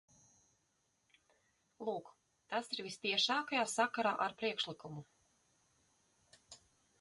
Lūk, 1.89 2.09
tas 2.53 2.71
ir 2.77 2.81
vistiešākajā 2.87 3.67
sakarā 3.75 4.15
ar 4.27 4.35
priekšlikumu. 4.41 5.05